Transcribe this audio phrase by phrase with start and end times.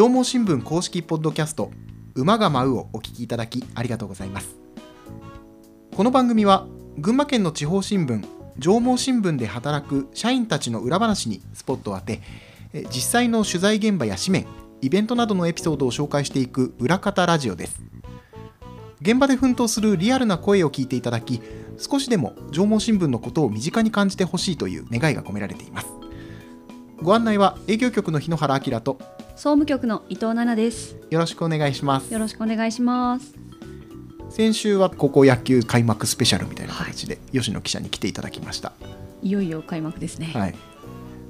[0.00, 1.70] 上毛新聞公式ポッドキャスト
[2.14, 4.56] 馬が舞うをお聞きいただきありがとうございます。
[5.94, 8.26] この番組は群馬県の地方新聞
[8.56, 12.22] 上毛新聞で働く社員たちの裏話にスポットを当て
[12.72, 14.46] え実際の取材現場や紙面
[14.80, 17.82] イベントなどのエピソードを紹介していく裏方ラジオです。
[19.02, 21.42] 現場で奮闘するリアルな声を聞いていただき
[21.76, 25.88] 少しでも上毛新聞のことを身近に感じてほしいという願いが込められています。
[27.02, 28.98] ご案内は営業局の日野原明と
[29.40, 30.98] 総務局の伊藤奈々です。
[31.08, 32.12] よろしくお願いします。
[32.12, 33.32] よろしくお願いします。
[34.28, 38.74] 先週は高校野球開幕スペシャルみたいな形で、吉野記者に来ていただきました。
[39.22, 40.26] いよいよ開幕ですね。
[40.34, 40.54] はい。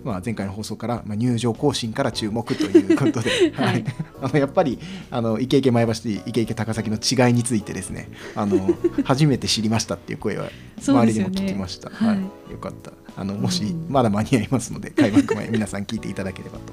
[0.03, 3.67] まあ、前回の放送から、まあ、入場行進から注目ということで、 はい。
[3.67, 3.85] はい、
[4.23, 4.81] あのやっぱり
[5.13, 5.93] あのイケイケ前橋
[6.27, 12.53] イケイケ高崎の違いについてですねあの 初めて知りましたっていう声は周りでも聞きました、そうですよねはい。
[12.55, 12.91] よかった。
[13.17, 13.87] あのもしうん。
[13.89, 16.73] まだ間に合いますので開幕前皆さん聞いていただければと。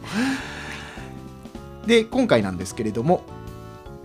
[1.87, 3.23] で今回なんですけれども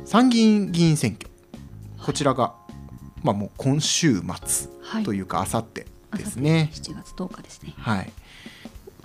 [0.04, 1.28] 参議院議員選挙。
[2.04, 2.54] こちらが、
[3.22, 5.04] まあ、もう今週末はい。
[5.04, 6.70] というかあさってですね。
[6.72, 7.74] 7月10日ですね。
[7.76, 8.12] はい、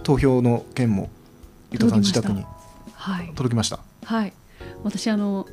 [0.03, 1.09] 投票の件も
[1.71, 2.45] 伊藤さん自宅に
[2.93, 3.27] はい。
[3.35, 3.79] 届きました？
[4.05, 4.33] はい。
[4.83, 5.47] 私あの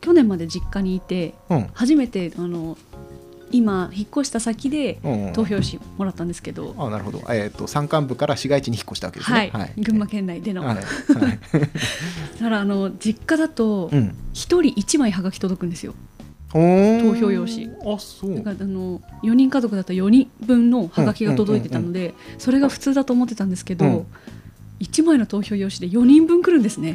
[0.00, 1.70] 去年まで実家にいてうん。
[1.74, 2.76] 初めてあの
[3.50, 9.72] 今引っ越した先でうんうん投票紙もらったんですけど、あなるほど、えー、と山間部から市街地に引っ越したわけですはね。
[9.76, 10.76] い、群馬県内での、はい。
[10.76, 10.84] はい。
[11.52, 15.94] だからあの実家だとうん、一人一枚はがき届くんですよ。
[16.50, 16.58] 投
[17.00, 17.68] 投票用紙。
[17.84, 18.34] あそう。
[18.34, 24.06] だからあの4人家族だと4人分のはがきが届いてたので、それが普通だと思ってたんですけど、うん。
[24.80, 26.94] 1枚の投票用紙で4人分来るんですね。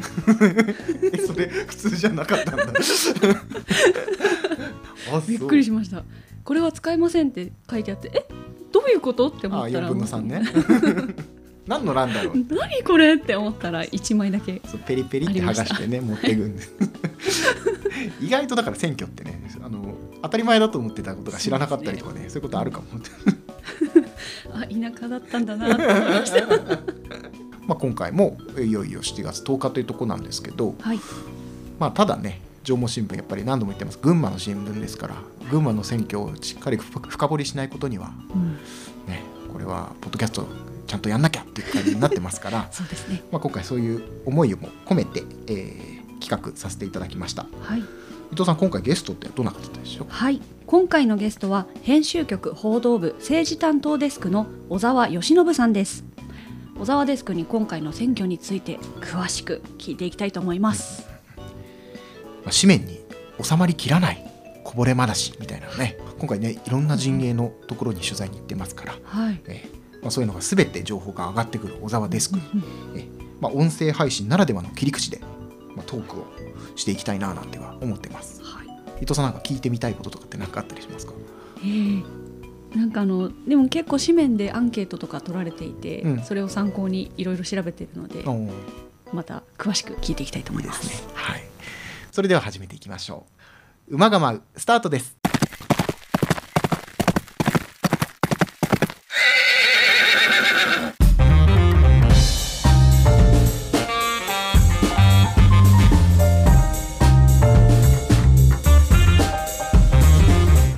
[1.12, 2.66] えそれ普通じゃなかったんだ。
[5.12, 6.02] あびっくりししました
[6.44, 8.26] これは使えませんって書いてあってえ？
[8.72, 9.28] どういうこと？
[9.28, 10.42] って思あ4ったら分の3ね。
[11.66, 12.34] 何の欄だろう？
[12.54, 13.14] 何これ？
[13.14, 16.62] って思ったら1枚だけそうペリペリって剥がしてね持っていくんで。
[16.62, 16.72] す
[18.20, 22.86] 意外とだから選挙ってねあの当たり前だと思ってたことが知らなかったりとかねそういうことあるかも。
[24.52, 26.46] あ田舎だったんだなって思いました。
[27.66, 31.00] まあ今回もいよいよ7月10日というところなんですけど、はい。
[31.80, 33.98] まあ、ただね上毛新聞やっぱり何度も言ってます。
[34.02, 35.14] 群馬の新聞ですから
[35.50, 38.54] 群馬の選挙をしっかり深深掘りしないことにはうん。
[39.06, 40.46] ねこれはポッドキャスト
[40.86, 43.22] ちゃんとやんなきゃっていう感じになってますから そうですね。
[43.30, 47.44] まあ今回そういう思いをも込めて、えー企画させていただきました。
[47.60, 47.82] はい、伊
[48.30, 50.06] 藤さん今回ゲストってどんな方でしょう？
[50.08, 56.02] はい、今回のゲストは編集局報道部政治担当デスクの小沢義信さんです。
[56.78, 61.06] 小沢デスクに今回の選挙について詳しく聞いていきたいと思います
[62.44, 63.00] まあ紙面に
[63.42, 64.30] 収まりきらない
[64.62, 65.98] こぼれ話みたいなのね。
[66.18, 69.40] 今回ねいろんな陣営のところに取材に行ってますから、はい。
[69.46, 72.36] えーまあ、そういうのが全て情報が上がってくる小沢デスク。
[72.36, 72.62] にうん
[72.96, 73.06] えー
[73.40, 75.20] まあ、音声配信ならではの切り口で、
[75.74, 76.26] まあ、トークを
[76.76, 78.42] していきたいななんては思ってます。
[78.42, 78.66] はい。
[78.98, 81.12] 伊藤さんなんか聞いてみたいこととかって何かあったりしますか？
[81.62, 82.04] えー
[82.74, 86.22] なんかあのでも結構紙面でアンケートとか取られていて、うん。
[86.24, 88.24] それを参考にいろいろ調べているので
[89.12, 90.88] また詳しく聞いていきたいと思います。
[90.88, 91.12] ですね。
[91.14, 91.44] はい
[92.14, 93.26] それでは始めていきましょ
[93.88, 93.96] う。
[93.96, 94.42] 馬が舞う。
[94.54, 95.16] スタートです。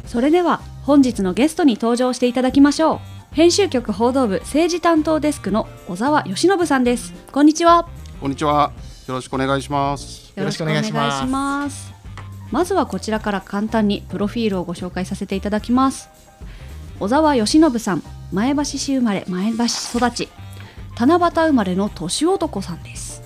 [0.06, 3.34] それでは本日のゲストに登場していただきましょう。
[3.34, 7.12] 編集局報道部政治担当デスクの小沢義信さんです。
[7.30, 7.86] こんにちは。
[8.22, 8.72] こんにちは。
[9.06, 10.32] よろしくお願いします。
[10.36, 11.92] よろしくお願いします。
[12.50, 16.08] まずはこちらから簡単にプロフィールをご紹介させていただきます。
[16.98, 18.02] 小沢義信さん
[18.32, 19.64] 前橋市生まれ前橋
[19.98, 20.28] 育ち。
[20.98, 23.22] 七夕生まれの年男さんです。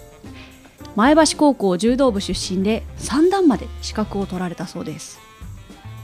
[0.96, 5.18] 前橋高校柔道部出身で三段まで資格を取られたそうです。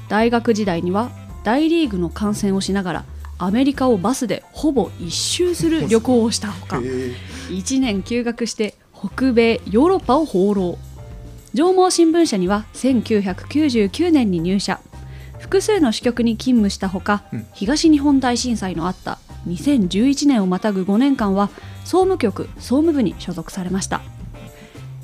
[0.08, 1.10] 大学時代には
[1.44, 3.04] 大リーグの観戦をしながら
[3.38, 8.74] アメリカをバスでほぼ一周する旅行をしたほか1年休学して
[9.08, 10.78] 北米ヨーロッパを放浪。
[11.54, 14.80] 上毛新聞社には1999年に入社。
[15.38, 17.46] 複数の支局に勤務したほか、うん。
[17.52, 21.50] 東日本大震災のあった2011年をまたぐ5年間は
[21.84, 24.00] 総務局総務部に所属されました。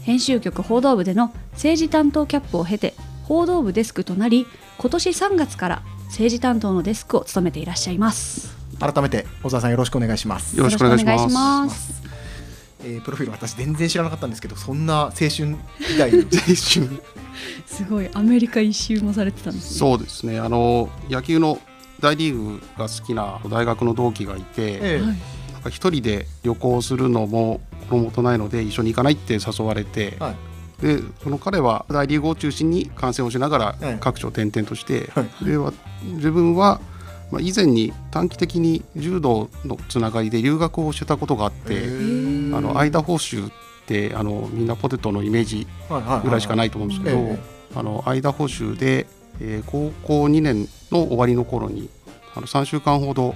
[0.02, 4.46] 編集局報道部での政治担当キャップを経て報道部デスクとなり
[4.78, 8.56] 今年3月から政治担当のデスクを務めていらっしゃいます。
[8.80, 10.56] 改めて小沢さんよろしくお願いします。
[10.56, 12.01] よろしくお願いします
[12.84, 15.36] えープロフィール私全然知らなかったんですけどそんな青春時
[15.98, 17.02] 代の 青春。
[17.66, 19.78] すごいアメリカ一周もされてたんですね。
[19.78, 20.38] そうですね。
[20.38, 21.58] あの野球の
[22.00, 25.00] 大リーグが好きな大学の同期がいて、ええ。
[25.00, 25.16] はい。
[25.52, 30.36] なんか一人で旅行するのも心もとないので一緒に行かないって誘われて、はい。
[30.82, 35.44] でその彼は大リーグを中心に観戦をしながはいら各所転々として、はい。
[35.44, 35.72] では
[36.04, 36.80] 自分は、
[37.32, 42.56] まあ、以前に短期的に柔道のつながりで留学をしてたことがあって、ー。
[42.56, 43.52] あの間報酬っ
[43.86, 45.66] てあのみんなポテトのイメージ
[46.22, 47.38] ぐらいしかないと思うんですけど、え
[47.74, 49.06] あの間報酬で、
[49.40, 51.88] えー高校2年の終わりの頃に
[52.34, 53.34] あの3週間ほど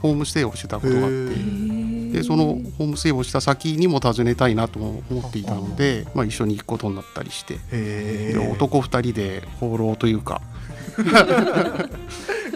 [0.00, 2.12] ホームステイをしてたことがあっへてー。
[2.12, 2.44] でその
[2.78, 10.40] ホームステイをした先にも訪ねたいなとも思っていたので、まあ、一緒に行くことになったりしてへで男2人で放浪というか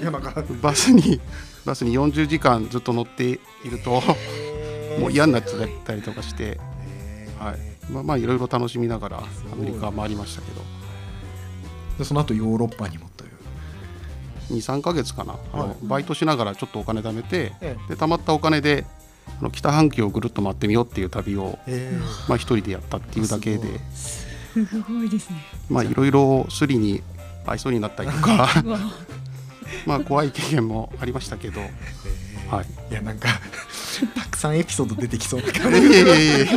[0.00, 1.20] いやなんかバスに
[1.64, 3.38] バスに40時間ずっと乗ってい
[3.70, 4.02] ると
[4.98, 6.58] もう嫌になっちゃったりとかして、
[7.38, 7.92] はい。
[7.92, 10.60] まあ、まあいろいろ楽しみながらアメリカ回りましたけど。
[11.98, 13.30] でその後ヨーロッパにもという。
[14.56, 15.36] 23ヶ月かな。
[15.52, 15.76] あの、はい。
[15.82, 18.84] バイトしながらちょっとお金貯めてえで貯まったお金で
[19.38, 21.92] あの北半球をぐるっと回ってみようっていう旅を、え
[22.28, 23.78] まあ、一人でやったっていうだけで。
[23.94, 24.26] す
[24.88, 25.36] ごいですね。
[25.68, 27.02] まあいろいろスリに
[27.46, 28.48] 合いそうになったりとか。
[29.86, 31.60] まあ怖い経験もありましたけど、
[32.50, 32.66] はい。
[32.90, 33.28] いやなんか
[34.14, 36.06] たくさんエピソード出てきそうな感いえじいえい
[36.40, 36.48] え。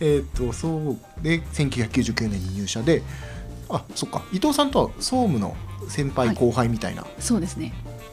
[0.18, 3.02] えっとそうで1999年に入社で
[3.68, 4.22] あそっか。
[4.32, 5.56] 伊藤さんとは総務の
[5.88, 7.72] 先輩後輩みたいな、そうですね。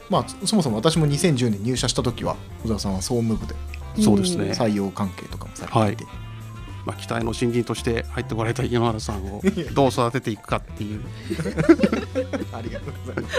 [0.09, 3.55] まあそそもそも私も2010年入社した時は小沢さんは総務部で
[4.01, 4.51] そうですね。
[4.51, 6.11] 採用関係とかもされていて、
[6.89, 9.41] まあ期待の新人として入ってこられた井ノ原さんを
[9.73, 11.01] どう育てていくかっていう。
[12.51, 13.37] ありがとうございます。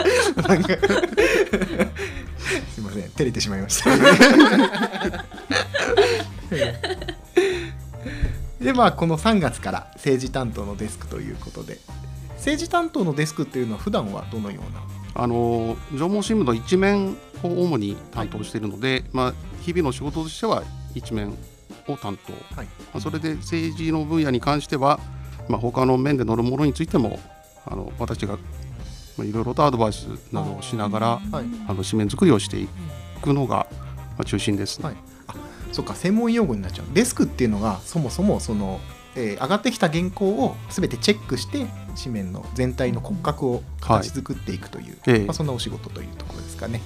[2.75, 3.91] すいません照れてしまいました。
[8.63, 11.79] でまあこの3月から政治担当のデスクということで
[12.37, 14.81] 政治担当のデスクっていうのは普段はどのような？
[15.15, 20.63] あの縄文新聞の一面を主に担当しているので、まあ日々の仕事としては
[20.95, 21.37] 一面
[21.89, 22.67] を担当、はい。
[22.67, 25.01] まあ、それで政治の分野に関しては、
[25.49, 27.19] まあ、他の面で乗るものについても
[27.67, 28.37] あの私が
[29.17, 31.45] まあいろいろとアドバイスなどをしながらはい。
[31.69, 32.69] あの紙面作りをしてい
[33.23, 33.67] くのが
[34.17, 34.79] まあ中心です。
[34.81, 34.87] ね。
[34.87, 34.97] はい。
[35.73, 35.95] そっか。
[35.95, 36.87] 専門用語になっちゃう。
[36.93, 38.81] デスクっていうのがそもそもその、
[39.15, 41.67] えー上がってきた原稿を全てチェックして
[42.01, 45.25] 紙面の全体の骨格を形作っていくという、ええ。
[45.27, 46.81] まあ、そんなお仕事というところですかね。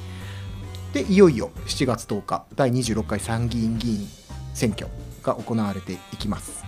[0.94, 4.08] でいよいよ7月10日第26回参議院議員
[4.54, 4.88] 選挙
[5.22, 6.64] が行われていきます。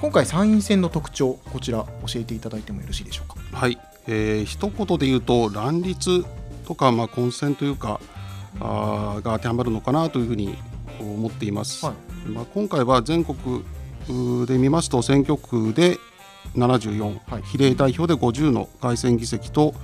[0.00, 3.36] 今回参院選の特徴こちら教えていただいてもよろしいでしょうか？
[3.52, 6.24] はい、えー一言で言うと乱立
[6.66, 8.00] とか、まあ、混戦というか
[8.60, 10.56] あーが当てはまるのかなというふうに
[11.00, 11.84] 思っています。
[11.84, 12.28] はい。
[12.28, 13.64] まあ、今回は全国
[14.46, 15.98] で見ますと選挙区で
[16.54, 17.42] 74、はい。
[17.42, 19.74] 比例代表で50の改選議席と、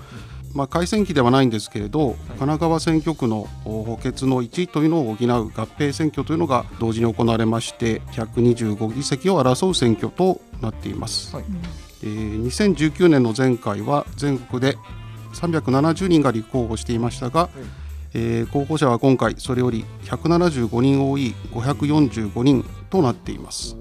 [0.54, 11.34] まあ、改選期ではないんですけれど、神奈川選挙区のお補欠の1位というのを補う合併選挙というのが同時に行われまして125議席を争う選挙となっています。
[11.34, 11.44] はい。
[12.02, 14.76] えー2019年の前回は全国で
[15.34, 17.48] 370人が立候補していましたが、
[18.14, 23.76] えー候補者は今回それより175人多い545人となっています、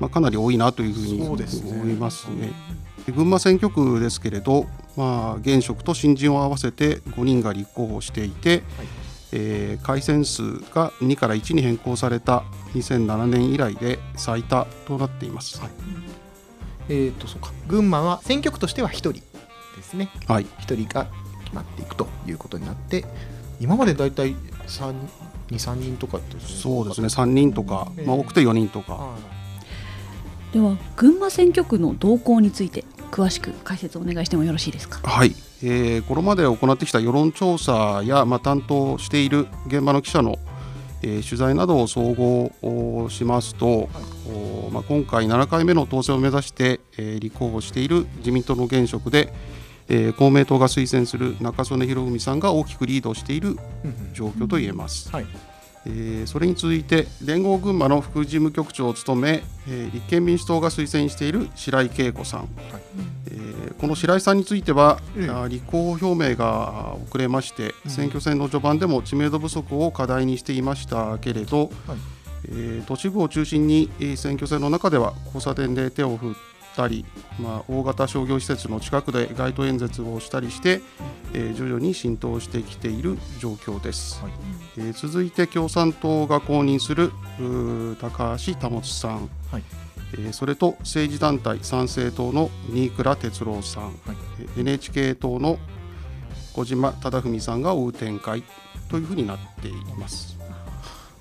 [0.00, 1.38] まあ、かなり多いなというふうに思
[1.86, 2.52] いますね。
[3.12, 8.62] 群馬選挙区ですけれど、まあ、現職と新人を合わせて5人が立候補していて、
[9.32, 15.60] えー改選数が2から1に変更された2007年以来で最多となっています。
[15.60, 15.70] はい。
[16.88, 17.52] えっ、とそうか。
[17.66, 19.22] 群馬は選挙区としては1人で
[19.82, 20.10] すね。
[20.28, 20.44] はい。
[20.44, 21.06] 1人が
[21.44, 23.04] 決まっていくということになって
[23.60, 24.34] 今までだいたい
[25.50, 27.08] 23人とかってそうですね。
[27.08, 29.16] 3人とか、ええまあ、多くて4人とか、あ
[30.52, 34.98] では群馬選挙区の動向について詳しく解説をお願いしてもよろしいですか？
[35.08, 40.36] はい、えーこれまで行ってきた世論調査や、まあ、担当している現場の記者の、
[41.02, 43.88] えー取材などを総合をしますと、
[44.26, 49.32] おまあ、今回7回目の当選を目指して、えー立候補している自民党の現職で、
[49.88, 54.12] えー公明党が推薦する中曽根博文さんが大きくリードしているうんうん。
[54.12, 55.08] 状況と言えます。
[55.12, 55.26] はい
[55.86, 62.48] えーそれに続いて連合群馬の副事務局長を務め、えー立憲民主党が推薦している白井恵子さん、
[63.30, 65.28] えーこの白井さんについては、ええ。
[65.28, 67.90] あー立候補表明が遅れまして、うん。
[67.90, 71.98] 選挙戦の序盤でも知名度不足を課題にしていましたけれど、はい。
[72.48, 76.34] えー都市部を中心にえー選挙戦の中では交差点で手を振っ
[76.74, 77.04] たり、
[77.38, 80.80] まあ、大型商業施設の近くで街頭演説をしたりして、
[81.32, 84.20] えー徐々に浸透してきている状況です。
[84.22, 84.32] はい。
[84.78, 87.12] えー続いて共産党が公認する
[88.00, 89.62] 高橋保さん、はい。
[90.14, 93.94] えーそれと政治団体参政党の新倉哲郎さん、はい。
[94.40, 95.58] えー NHK 党の
[96.52, 98.44] 小島忠文さんが追う展開
[98.88, 100.36] というふうになっています。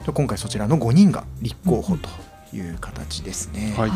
[0.05, 2.09] 今回そちらの5人が立候補と
[2.55, 3.73] いう形ですね。
[3.77, 3.91] はい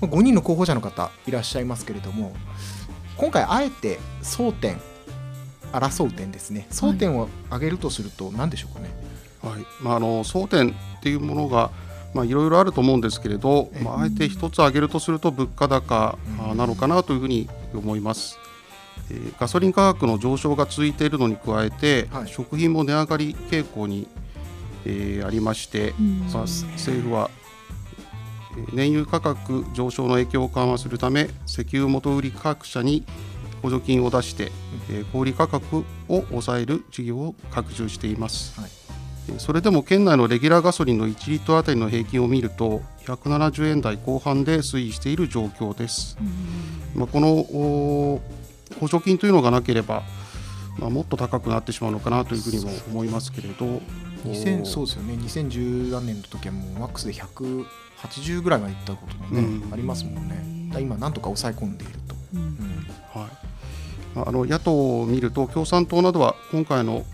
[0.00, 2.34] 5人の候補者の方いらっしゃいますけれども
[3.16, 4.80] 今回あえて争点
[5.72, 6.66] 争う点ですね。
[6.70, 8.90] 争点を挙げるとすると何でしょうかね。
[9.42, 9.66] はい。
[9.82, 11.70] まあ、あの争点っていうものが
[12.14, 16.18] まあ、いろいろあると思うんですけれど、まあ、あえて一つ挙げるとすると物価高
[16.56, 18.38] なのかなというふうに思います。
[19.10, 22.28] えーガソリン価格の上昇が続いているのに加えて、はい。
[22.28, 24.08] 食品も値上がり傾向に、
[24.84, 26.20] えーありまして、うん。
[26.32, 27.47] まあ、政府はえー
[28.72, 33.04] 燃油価格上昇の影響を緩和するため石油元売り各社に
[33.62, 34.52] 補助金を出して、
[34.90, 38.58] えー小売価格を抑える事業を拡充しています。
[38.60, 38.70] はい。
[39.30, 46.16] えーそれでも県内のレギュラーガソリンの1リットルあたりの平均を見ると170円台後半で推移している状況です。
[46.94, 48.20] まあ、このお
[48.80, 50.02] 補助金というのがなければ、
[50.78, 53.80] まあ、もっと高くなってしまうのかなというふうにも思いますけれど。
[54.24, 55.14] 2000おそうですよね。
[55.14, 57.12] 2010年の時はもうマックスで
[58.02, 59.72] 180ぐらいまでいったこともね、うん。
[59.72, 60.70] ありますもんね。
[60.72, 62.40] だ今なんとか抑え込んでいると、うん。
[62.40, 63.20] うん。
[63.20, 63.30] はい、
[64.14, 67.04] まああの野党を見ると共産党などは今回の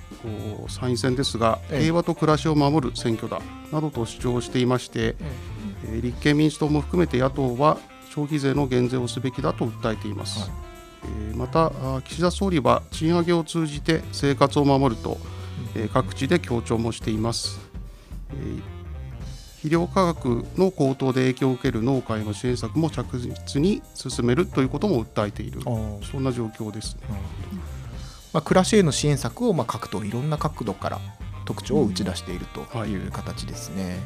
[0.65, 1.83] お参院選ですがええ。
[1.83, 3.41] 平和と暮らしを守る選挙だ
[3.73, 5.55] などと主張していまして、えー
[6.01, 7.77] 立憲民主党も含めて野党は
[8.09, 10.51] 消費税の減税をすべきだと訴えています、はい。
[11.29, 15.19] えーまたあ岸田総理は賃上げを通じて生活を守ると、
[15.75, 17.61] えー各地で強調もしています、
[18.31, 18.74] えー
[19.65, 27.01] 肥料価格の高騰で影響を受ける農家への支援策も着実に進めるということも訴えているそんな状況ですね。
[28.35, 31.01] まあ、暮らしへの支援策をまあ各党いろんな角度から
[31.47, 33.97] 特徴を打ち出しているという形ですね。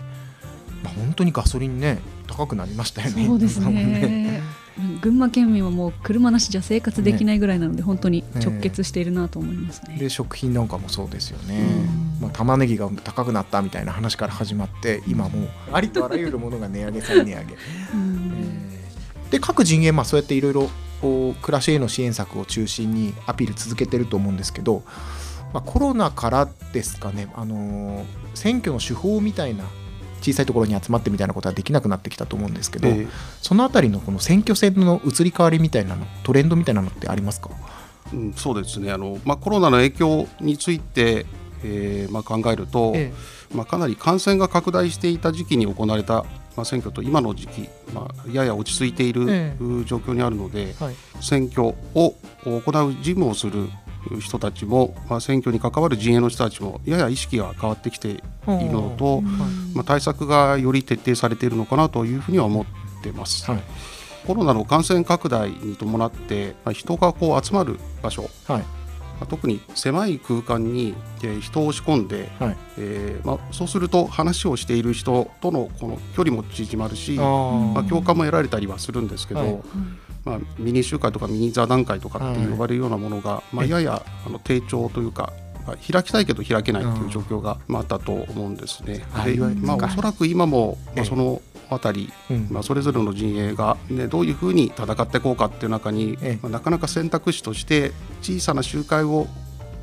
[0.85, 1.99] まあ、本当にガソリンね
[2.29, 3.27] 高くなりましたよね。
[3.27, 4.41] そうですね。
[5.03, 9.97] 群馬県民はもう車なしじゃ生活できないぐらいなので、本当に直結しているなと思いますね。
[9.99, 11.59] で食品なんかもそうですよね、
[12.03, 17.55] うんまあ、玉ねぎが高くなったみたいな話から始まって今もうありとあらゆるものが値上げ再値上げ、
[17.95, 18.69] うん。
[18.73, 18.79] えー
[19.31, 20.71] で各陣営まあそうやっていろいろ
[21.03, 24.83] 暮らしへの支援策を中心にアピール続けてると思うんですけど、
[25.53, 29.65] まあ、コロナからですかね、あのー選挙の手法みたいな
[30.23, 33.09] 小さいところに集まってみたいなことはできなくなってきたと思うんですけど、えー
[33.43, 37.51] そのあたりのこの選挙戦の移り変わりみたいなのトレンドみたいなのってありますか？
[38.15, 38.91] うん、そうですね。
[38.91, 41.27] あの、まあ、コロナの影響について、
[41.65, 43.13] えーまあ、考えると、え
[43.55, 46.25] まあ、かなり感染が拡大していた時期に行われた、
[46.57, 49.27] まあ、選挙と今の時期、まあ、やや落ち着いている、
[49.85, 50.95] 状況にあるのではい。
[51.21, 53.69] 選挙を行う事務をする
[54.21, 59.21] 人たちも、まあ、選挙に関わる陣営の人たちもやや意識が変わってきているのと、
[59.75, 63.51] まあ、対策がより徹底されているのかなというふうには思ってます。
[63.51, 63.63] はい。
[64.27, 68.61] コロナの感染拡大に伴って、まあ、人がこう集まる場所、はい。
[68.61, 68.78] まあ
[69.27, 72.57] 特に狭い空間にえー人を押し込んで、はい。
[72.79, 79.61] えーまあ、そうすると話をしている人とのこの距離も縮まるし、まあ、共感も得られたりはするんですけど、はい。
[80.25, 85.33] まあ、ミニ集会とかミニ座談会とかって呼ばれるようなものが、まあ、えややあの低調というか、
[85.67, 89.05] まあ開きたいけど開けないという状況が、まあ、あったと思うんですね。
[89.25, 92.49] でまあ、おそらく今も、まそのあたり、うん。
[92.51, 96.39] まあ、それぞれの陣営が、ね、どういうふうに戦っていこうかっていう中に、ええ。
[96.43, 99.27] まあ、なかなか選択肢として小さな集会を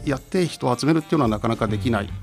[0.05, 2.13] やって人を集めるっていうのはなかなかできない、ま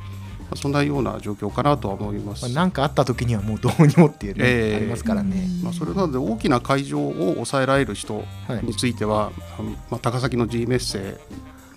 [0.53, 2.43] あ、そんなような状況かなとは思います。
[2.43, 4.77] まあ、なんかあった時にはもうどうにもっていうね、ええ。
[4.77, 5.49] ありますからね。
[5.63, 8.67] まあ、それなので大きな会場を抑えられる人はい。
[8.67, 11.21] については、あのまあ、高崎の G メッセ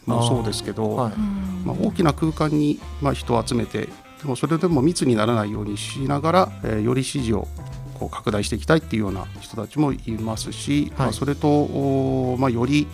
[0.06, 1.14] もそうですけど、はい。
[1.66, 3.90] まあ、大きな空間に、まあ、人を集めて
[4.22, 7.48] でもそれでも密にならないようにしながら、えーより支持を
[8.00, 11.08] こう拡大していきたいっていうような人たちもいますし、はい。
[11.08, 12.88] まあ、それと、まあ、より、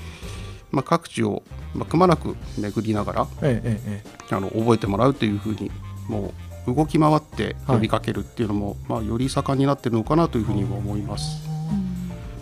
[0.71, 1.43] まあ、各地を、
[1.75, 5.69] まあ、くまなく巡りながらえええええあの覚えてもらうというふうに
[6.07, 6.33] も
[6.67, 11.51] う動き回って呼びかけるっていうのも、まあ、より盛んになってるのかなというふうにも思います。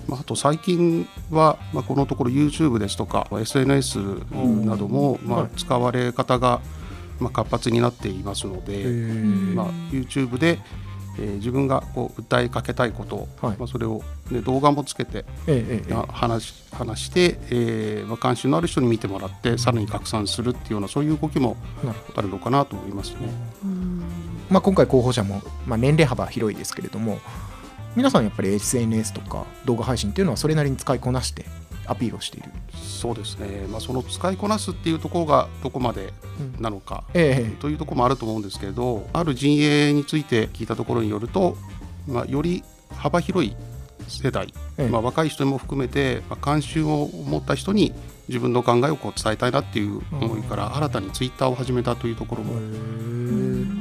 [0.07, 3.99] まあ、あと最近は、まあ、このところ YouTube ですとか SNS
[4.65, 6.61] なども、まあはい、使われ方が、
[7.19, 8.85] まあ、活発になっていますので、ええ
[9.53, 10.59] まあ、YouTube で、
[11.19, 13.57] えー自分がこう訴えかけたいこと、はい。
[13.57, 21.57] まあ、それを、ね、動画もつけて、ええ話し話して、えーまあ、関心のある人に見てもらってさらに拡散するっていうようなそういう動きも
[22.15, 23.29] あるのかなと思いますね。
[24.49, 27.19] まあ、今回候補者も、まあ、年齢幅広いですけれども
[27.95, 31.45] 皆さんやっぱり SNS とか動画配信っていうのはそれなりに使いこなして
[31.89, 36.13] アピールをしている、そうですね、まあ、その使いこなすっていうところがどこまで
[36.59, 37.55] なのか、ええ。
[37.59, 41.57] というところもあると思うんですけれどある陣営について聞いたところによると、
[42.07, 42.63] まあ、より
[42.95, 43.55] 幅広い
[44.07, 44.89] 世代、ええ。
[44.89, 47.93] まあ、若い人も含めて、まあ、関心を持った人に
[48.29, 52.53] 自分の考えをこう伝えたいなっていう思いから新たにツイッターを始めたというところも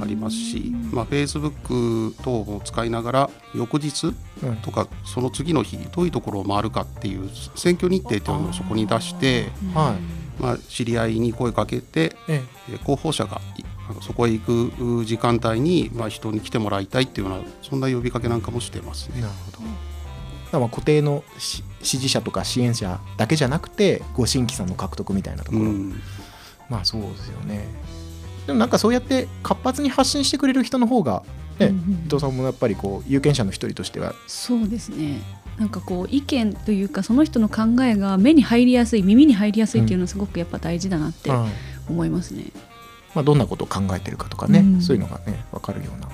[0.02, 4.14] ありますし、まあ、Facebook 等を使いながら翌日
[4.62, 10.18] とかその次の日どういうところを回るかっていう選挙日程というのをそこに出して、はい。
[10.40, 12.74] まあ、知り合いに声かけてええ。
[12.74, 13.40] ー候補者が
[14.02, 19.14] そこへ行くう時間帯に、まあ、人に来てもらいたいっていうようなそんな呼びかけなんかもしてますね。
[19.18, 19.58] えなるほど
[20.52, 26.00] まあ固定のし支持者とか支援者だけじゃなくてご新規さんの獲得みたいなところ、うん。
[26.68, 27.66] まあそうですよね。
[28.46, 31.22] でもなんかそうやって活発に発信してくれる人の方が
[31.58, 34.14] ね、うんうん伊藤さんもやっぱりこう有権者の一人としては。
[34.26, 35.20] そうですね。
[35.58, 41.50] なんかこう意見というかその人の考えが目に入りやすい耳に入りやすいっていうのはすごくやっぱ大事だなってはい。
[41.90, 42.44] 思いますね。
[43.14, 44.80] まあ、どんなことを考えてるかとかね、うん。
[44.80, 46.08] そういうのがね分かるような。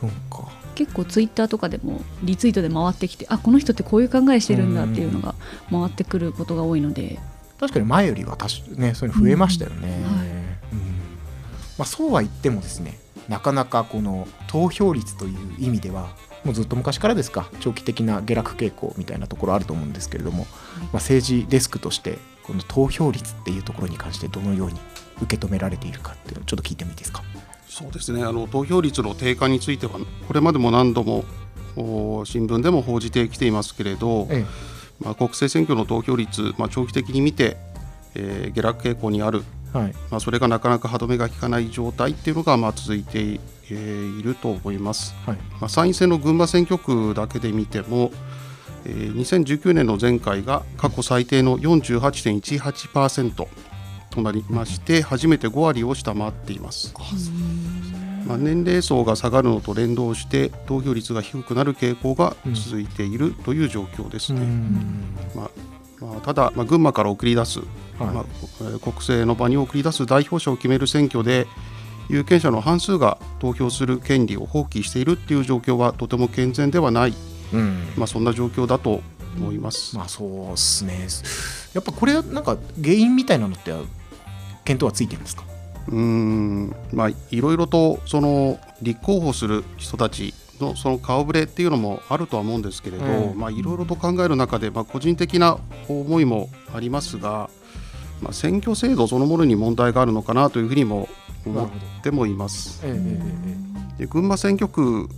[0.00, 5.34] そうか結構ツイッターとかでもリツイートで回ってきてあこの人ってこういう考えしてるんだっていうのが
[5.70, 7.18] 回ってくることが多いので。
[7.60, 8.36] 確かに前よりは
[8.76, 10.18] ねそういうの増えましたよね、うん。
[10.18, 10.26] はい。
[10.26, 10.34] うん。
[11.78, 16.08] まあ、そうは言ってもですねなかなかこの投票率という意味では
[16.44, 20.46] もうずっと昔からですか長期的な下落傾向みたいなところあると思うんですけれども、
[20.80, 24.78] まあ、政治デスクとしてこの投票率っていうところに関してどのように
[25.22, 27.22] 受け止められているかっていうのをちょっと聞いてもいいですか？
[27.74, 28.22] そうですね。
[28.22, 29.94] あの投票率の低下については
[30.28, 31.24] これまでも何度も
[31.74, 34.44] お新聞でも報じてきていますけれど、え
[35.00, 37.56] まあ、国政選挙の投票率、まあ、長期的に見て、
[38.14, 39.42] えー下落傾向にある、
[39.74, 39.92] えはい。
[40.08, 43.40] まあ、それがなかなか歯止めが効かない状態っていうのがまあ続いてい,、
[43.70, 45.12] えーいると思います。
[45.26, 45.36] はい。
[45.60, 48.12] まあ、参院選の群馬選挙区だけで見ても、
[48.84, 53.48] えー2019年の前回が過去最低の48.18%
[54.14, 56.94] となりまして初めて5割を下回っています。
[58.26, 64.40] まあ、年齢層が下がるのと連動して投票率が低くなる傾向が続いているという状況ですね。
[65.34, 65.50] まあ
[66.00, 67.68] まあ、ただ、まあ、群馬から送り出す、はい。
[68.00, 68.24] まあ
[68.60, 71.46] えー国政の場に送り出す代表者を決める選挙で
[72.08, 77.14] 有権者の半数が投票する権利を放棄しているっていう状況はとても健全ではない、
[77.52, 77.92] うん。
[77.96, 79.02] まあ、そんな状況だと
[79.36, 79.96] 思います。
[79.96, 81.06] まあそうですね。
[81.74, 83.72] やっぱこれなんか原因みたいなのって
[84.64, 85.44] 見当はついてるんですか？
[85.88, 93.38] うーんまあいろいろとその立候補する人たちのその顔ぶれっていうのもあるとは思うんですけれど、うん。
[93.38, 97.50] まあいろいろと考える中で、まあ、個人的な思いもありますが、
[98.22, 101.08] まあ、選挙制度そのものに問題があるのかなというふうにも
[101.44, 101.68] 思っ
[102.02, 102.80] てもいます。
[102.84, 105.08] ええで群馬選挙区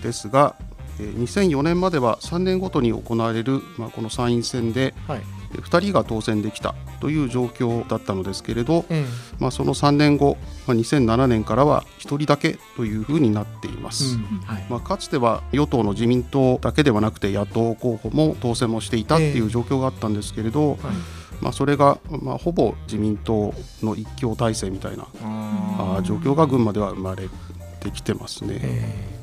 [0.00, 0.54] ですが
[1.00, 5.20] えー2004年までは3年ごとに行われる、まあ、この参院選ではい。
[5.20, 5.26] えー
[5.60, 9.04] 2人が当選できたという状況だったのですけれど、え
[9.38, 14.16] まあ、その3年後、まあ、2007年からは1人だけというふうになっています。
[14.46, 14.66] はい。
[14.68, 20.78] まあ、かつては与党の自民党だけではなくて野党候補も当選もしていたっていう状況があったんですけれど、はい。
[21.40, 27.28] まあ、それが、まあ、ほぼ自民党の一強体制みたいなあ状況が群馬では生まれ
[27.80, 28.58] てきてますね。
[28.62, 29.16] え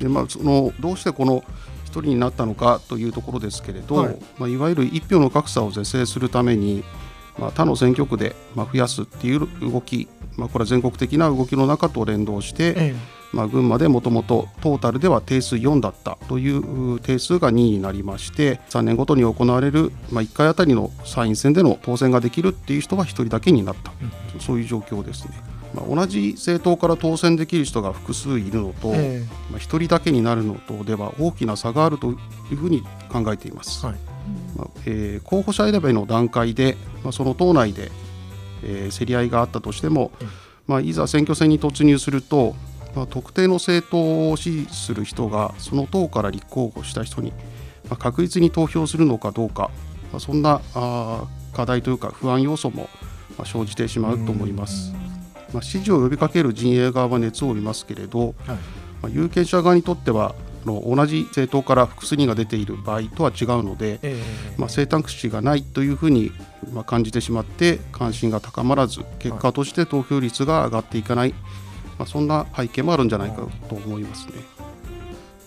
[0.00, 1.44] でまあ、そのどうしてこの一
[1.90, 4.14] 人になったのかというところですけれど、はい。
[4.14, 6.84] いまあ、いわゆる一票の格差を是正するために、
[7.38, 12.94] まあ、他の選挙区で、まあ、増やすっていう動き、まあ、これは全国的な動きの中と連動して、え
[13.32, 23.92] まあ、群馬でもともとトータルでは定数4だったというう定数が2になりまして3年ごとに行われる、まあ、1回あたりの参院選での当選ができるっていう人は1人だけになった、
[24.40, 25.49] そういう状況ですね。
[25.74, 32.14] まあ、同じ政党から当選できる人が複数いるのと、えまあ、1人だけになるのとでは大きな差があるとい
[32.52, 33.84] うふうに考えています。
[33.84, 33.96] はい
[34.56, 37.90] まあえー候補者選びの段階で、まあ、その党内で、
[38.62, 40.28] えー競り合いがあったとしても、うん
[40.70, 42.54] まあ、いざ選挙戦に突入すると、
[42.94, 47.32] まあ、特定の政党を支持する人がその党から立候補した人に、
[47.88, 49.70] まあ、確実に投票するのかどうか、
[50.12, 52.88] まあ、そんなあー課題というか不安要素も
[53.36, 54.92] まあ生じてしまうと思います。
[55.52, 58.56] まあ、支持を呼びかける陣営側は熱を帯びますけれど、はい。
[59.02, 60.34] まあ、有権者側にとっては
[60.64, 64.22] あの同じ政党から複数人が出ている場合とは違うので、え
[64.58, 66.32] まあ、選択肢がないというふうに
[66.72, 71.32] まあ感じてしまって関心が高まらず結果として投票率が上がっていかない、
[71.98, 74.32] まあ、そんな背景もあるんじゃないかと思いますね。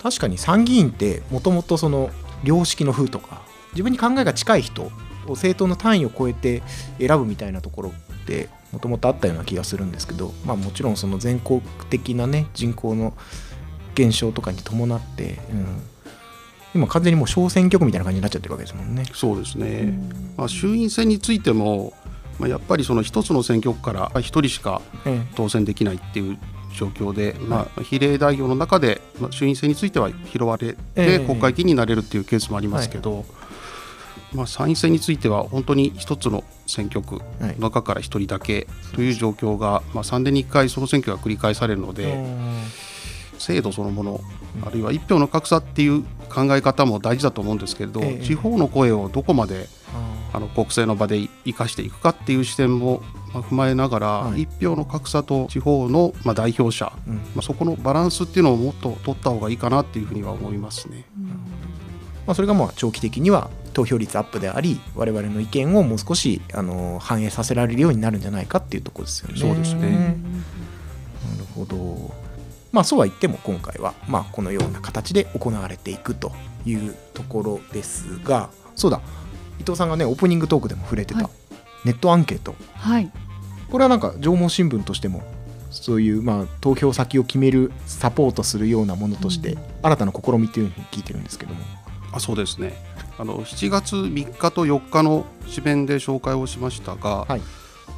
[0.02, 2.10] 確かに参議院ってもともとその
[2.44, 4.92] 良識の風とか自分に考えが近い人を
[5.30, 6.62] 政党の単位を超えて
[7.00, 13.14] 選ぶみたいなところってもともとあったような気がするんですけど、まあ、もちろんその全国的なね人口の
[13.94, 15.82] 減少とかに伴って、うん、
[16.74, 19.06] 今完全にもう小選挙区みたいな感じになっちゃってるわけですもんね。
[19.14, 19.98] そうですね、
[20.36, 21.94] まあ、衆院選についても、
[22.40, 26.40] まあ、やっぱりその一つの選挙区から1人しかえ当選できないっていう
[26.76, 31.20] 状況で、まあ、比例代表の中で、まあ、衆院選については拾われええ。
[31.20, 33.24] て国会議員になれるっていうケースもありますけど、
[34.34, 37.56] まあ、参院選については本当に一つの選挙区はい。
[37.60, 42.24] の中から1人だけという状況が、まあ、3年に1回その選挙が繰り返されるので
[43.38, 44.22] 制度そのもの
[44.66, 48.24] あるいは一票の格差っていう考え方も大事だと思うんですけれど、ええ。
[48.24, 49.68] 地方の声をどこまで
[50.34, 54.44] あの国政の場で生かしていくかっていう視点もまあ踏まえながら、はい。
[54.44, 57.16] 一票の格差と地方のまあ代表者、うん。
[57.16, 61.06] まあ、そこのバランスっていうのをもっと取った方がいいかなっていうふうには思いますね。
[62.26, 69.40] まあ、それがまあ長期的には投票率アップであり我々の意見をもう少しあの反映させられるようになるんじゃないかっていうところですよね。
[69.40, 69.90] そうですね。
[69.92, 72.14] なるほど。
[72.72, 76.32] まあそうは言っても今回はまあこのような形で行われていくと
[76.66, 79.02] いうところですがそうだ。
[79.60, 81.30] 伊藤さんがねオープニングトークでも触れてた、はい。
[81.86, 82.56] ネットアンケート。
[82.76, 83.12] はい。
[83.72, 85.24] これはなんか縄文新聞としても
[85.72, 89.60] そういうまあ投票先を決めるサポートするようなものとしてうん。
[89.84, 91.83] 新たな試みっていうふうに聞いてるんですけども。
[92.14, 92.74] あそうですね。
[93.18, 97.42] あの7月3日と4日の紙面で紹介をしましたが、はい。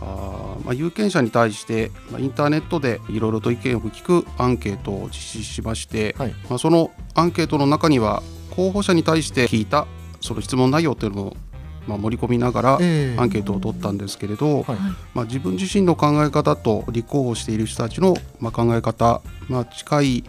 [0.01, 6.33] あーまあ、有権者に対して、まあ、インターネットでいろいろと意見を聞くアンケートを実施しまして、はい。
[6.49, 8.23] まあ、そのアンケートの中には
[8.55, 9.85] 候補者に対して聞いた
[10.21, 11.37] その質問内容というのを、
[11.87, 13.19] まあ、盛り込みながら、ええ。
[13.19, 14.77] アンケートを取ったんですけれど、はい。
[15.13, 20.23] まあ、自分自身の考え方と立候補している人たちの、まあ、考え方、まあ、近い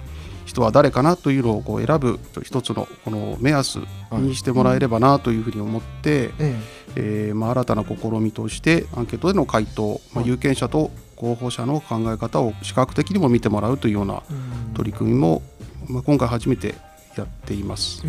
[0.46, 3.80] 人は誰かなというのをこう選ぶ一つのこの目安
[4.12, 6.56] にしてもらえればなというふうに思って、え
[6.96, 7.32] え。
[7.32, 14.34] ーまあ、新たな試みとしてアンケートでの回答、まあ、はい有権者と候補者の考え方を視覚的にも見てもらうというようなえ
[14.74, 15.42] 取り組みも、
[15.88, 16.74] まあ、今回初めて
[17.16, 18.02] やっています。
[18.04, 18.08] え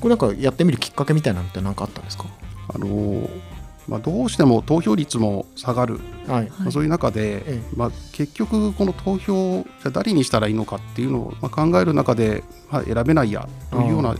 [0.00, 2.24] これなんかやってみるきっかけみたいなのって何かあったんですか？
[2.74, 3.28] あのー
[3.88, 6.50] まあ、どうしても投票率も下がる、はい。
[6.58, 7.62] まあ、そういう中で、ええ。
[7.74, 14.14] まあ、結局この投票じゃあ誰にしたらいいのかっていうのを、まあ、考える中で、まあ、選べないやというような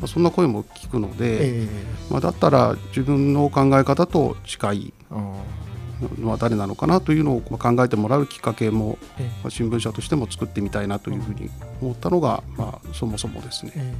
[0.00, 1.68] まあ、そんな声も聞くので、え
[2.10, 4.94] まあ、だったら自分の考え方と近い
[6.18, 11.50] のは誰なのかなというのをまあ考えてもらうきっかけも、えまあ、新聞社としても作ってみたいなというふうに
[11.82, 13.72] 思ったのが、まあ、そもそもですね。
[13.76, 13.94] え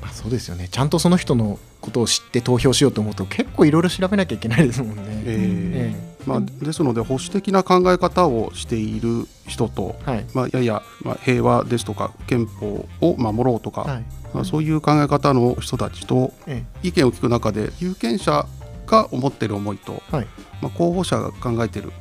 [0.00, 0.68] まあ、そうですよね。
[0.70, 5.02] ちゃんとその人のことを知って投票しようと思うと結構いろいろ調べなきゃいけないですもんね。
[5.26, 10.26] ええまあ、ですので保守的な考え方をしている人と、はい。
[10.34, 14.04] まあ、やや、まあ、平和ですとか憲法を守ろうとか、はい。
[14.34, 18.46] まあ、そういう考え方の人たちとえ意見を聞く中で有権者
[18.86, 20.26] が思っている思いと、えはい。
[20.60, 21.92] まあ、候補者が考えている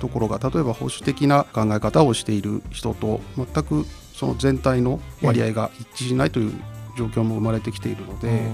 [0.00, 6.52] ところが例えば保守的な考え方をしている人と全くその全体の割合が一致しないという
[6.96, 8.48] 状況も生まれてきているので、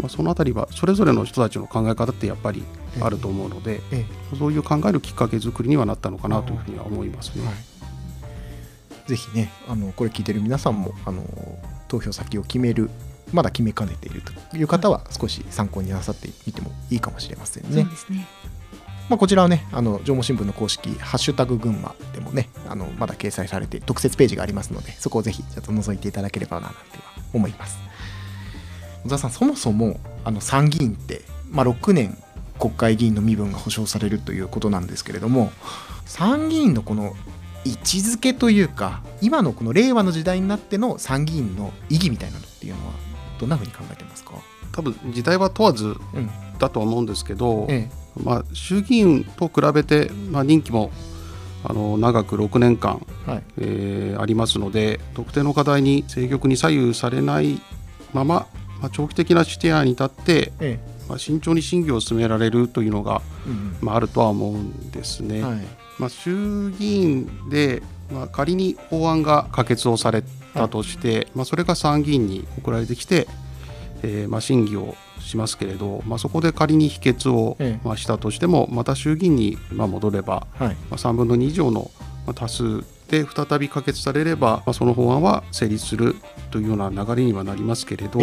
[0.00, 2.64] まあ、そのあたりはそれぞれの人たちの考え方ってやっぱり
[3.00, 4.04] あると思うので、え
[4.38, 7.42] そういう考えるきっかけ作りにはなったのかなというふうには思いますね。
[7.44, 9.08] えはい。
[9.08, 11.22] ぜひねあのこれ聞いてる皆さんもあの
[11.88, 12.88] 投票先を決める
[13.32, 17.82] まだ決めかねているという方は少し参考になさってみてもいいかもしれませんね。
[17.82, 18.26] そうですね。
[19.08, 27.78] まあ、こちらはね、あの縄文新聞の公式、ハッシュタグ群馬でもね、あのまだ掲載されて、特設ページがありますので、そこをぜひちょっと覗いていただければななんては思います。
[29.04, 32.16] 小沢さん、そもそもあの参議院って、まあ、6年
[32.58, 35.52] 国会議員の身分が保障されるということなんですけれども、
[36.06, 37.14] 参議院のこの
[37.64, 42.92] 位置づけというか、今のこの令和の時代になっての参議院の意義みたいなのっていうのは、
[43.38, 44.32] どんなふうに考えてますか、
[44.72, 46.30] 多分時代は問わずうん。
[46.58, 47.90] だとは思うんですけど、え。
[48.22, 50.92] まあ、衆議院と比べて、まあ、任期も
[51.64, 53.42] あの長く6年間、えはい。
[53.58, 57.60] えーありますので特定の課題に政局に左右されない
[58.12, 58.46] まま、
[58.80, 63.76] まあ、長期的な視点に立って、えまあ、慎重に審議を進められるというのが、えうん。
[63.80, 65.42] まあ、あるとは思うんですね。
[65.42, 65.60] はい。
[65.98, 70.22] まあ、衆議院で、まあ、仮に法案が可決をされ
[70.54, 73.26] たとして、まあ、それが参議院に送られてきて、
[74.02, 74.94] えーまあ、審議を
[75.34, 77.86] しますけれど、まあ、そこで仮に否決を、ええ。
[77.86, 80.68] まあ、したとしてもまた衆議院にまあ戻れば、はい。
[80.68, 81.90] まあ、3分の2以上の
[82.26, 86.14] まあ多数で再び可決されれば、まあ、その法案は成立する
[86.50, 88.20] というような流れにはなりますけれど、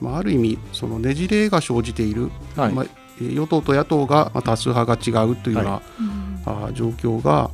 [0.00, 2.84] まあ、ある意味そのねじれが生じている、ま
[3.20, 7.50] 与党と野党がまあ多数派が違うというような、状況が、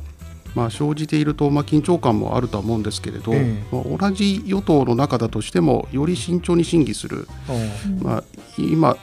[0.55, 3.63] まあ、生じていると、まあ、緊張感もあるとは思うんですけれど、ええ。
[3.71, 7.27] まあ同じ与党の中だとしてもより慎重に審議する、
[8.01, 8.23] まあ、
[8.57, 8.97] 今、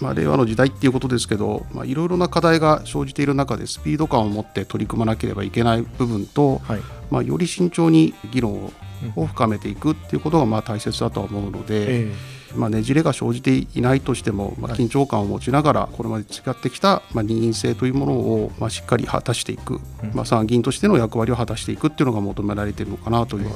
[0.00, 6.80] まあ、令和の時代っていうことですけどまあいろいろな課題が生じている中でスピード感を持って取り組まなければいけない部分と、はい。
[7.10, 8.72] まあ、より慎重に議論
[9.16, 12.12] を深めていくっていうことがまあ大切だとは思うので、え
[12.54, 14.80] まあ、ねじれが生じていないとしても、まあ、はい。
[14.80, 20.10] 緊張感を持ちながらこれまで培ってきた、まあ、任意性というものを、まあ、しっかり果たしていく、うん。
[20.14, 23.50] まあ、参議院としての役割を果たしていくっていうのが求められているのかなという、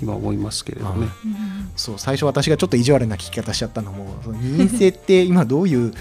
[0.00, 1.08] 今思いますけれどね。
[1.76, 5.92] そう最初私がちょっと意地悪な聞き方しちゃったのもその二院制って今どういう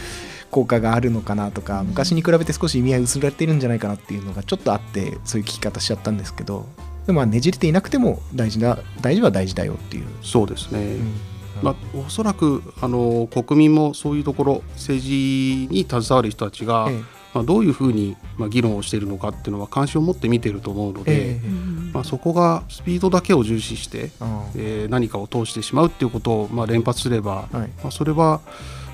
[0.51, 6.67] 効果があるのかなとか昔に比べて少し意味合い薄られてるんじゃないかなっていうのがちょっとあってそういう聞き方しちゃったんですけど
[7.07, 10.05] でもまあねじれていなくても大事だ大事は大事だよっていう。
[10.21, 11.32] そうですね、うん
[11.63, 17.23] まあ、おそらくあの国民もそういうところ政治に携わる人たちが、ええ。
[17.33, 21.49] まあ、どういうふうに、まあ、議論をしているのかっていうのは関心を持って見ていると思うので、ええ。
[21.91, 27.69] まあ、そこがスピードだけを重視して、あえー何かを通してしまうっていうことを、まあ、連発すれば、あはい。
[27.81, 28.41] まあ、それは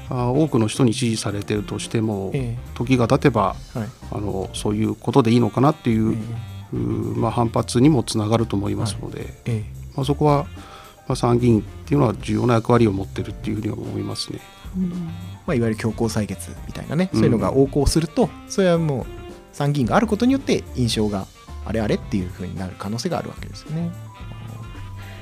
[0.10, 3.90] あ多くの人に支持されているとしても、え時が経てばえはい。
[4.12, 6.18] あのそういうことでいいのかなっていう,、
[6.74, 9.80] まあ、反発にもつながると思いますので、ええ。
[9.96, 10.46] まあ、そこは、
[11.10, 14.40] まあ、参議院っていうのは重要な役割を持っているっていうふうには思いますね。
[15.46, 19.06] まあ、いわゆる強行採決みたいなね、うんそういうのが横行するとそれはもう
[19.52, 21.26] 参議院があることによって印象が
[21.66, 23.92] あれあれっていうふうになる可能性があるわけですよね。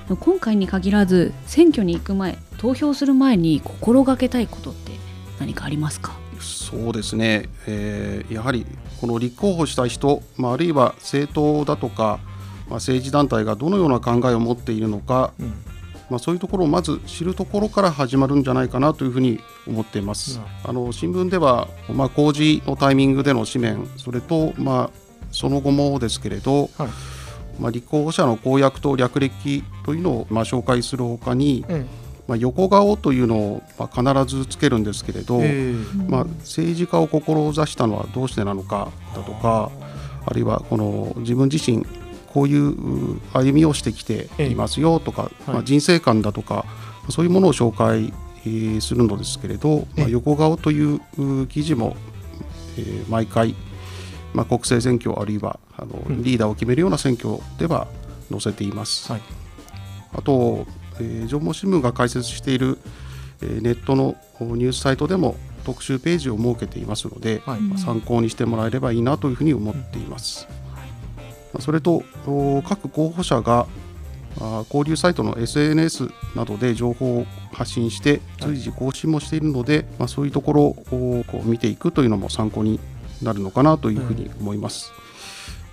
[0.10, 4.92] 今回に限らず選挙に行く前投票する前に心がけたいことって
[5.40, 6.12] 何かありますか？
[6.42, 8.66] そうですね、えーやはり
[9.00, 12.20] この立候補した人、まあ、あるいは政党だとか、
[12.68, 15.54] まあ、政治団体がどのような考えを持っているのか、うん
[16.10, 20.40] まあ、そういうところをまず知るところから始まるんじゃないかなというふうに思っています。
[20.64, 24.90] あの新聞では、まあ、公示のタイミングでの紙面それと、まあ、
[25.32, 26.90] その後もですけれど、はい。
[27.60, 31.86] まあ、立候補者の公約と略歴というのを、まあ、紹介するほかに、え
[32.28, 35.74] まあ、横顔というのを、まあ、必ずつけるんですけれど、え。
[36.08, 39.72] まあ、政治家を志したのはどうしてなのかだとか
[40.26, 41.86] あるいはこの自分自身
[42.34, 46.66] こういうう歩みをしてきていますよとか、まあ、人生観だとか
[47.10, 48.14] そういうものを紹介
[48.46, 51.96] えーするのですけれど、まあ、ええ横顔というう記事も、
[52.78, 53.56] えー毎回、
[54.34, 56.24] まあ、国政選挙あるいはあのうん。
[56.24, 57.88] リーダーを決めるような選挙では
[58.30, 59.12] 載せています。
[59.12, 59.22] はい。
[60.14, 60.66] あと、
[61.00, 62.78] えー、縄文新聞が開設している、
[63.42, 65.36] えーネットのおニュースサイトでも
[65.66, 67.62] 特集ページを設けていますので、はい。
[67.62, 70.48] まあ参考にしてもらえればいいなというふうに思っています。
[70.50, 70.67] まあ
[71.60, 73.68] それとお各候補者が
[74.40, 82.80] あ交流サイトの SNS などで情報を発信して随時更新もしているので、まあ、そういうところをこう見ていくというのも参考に
[83.24, 84.92] なるのかなというふうに思います。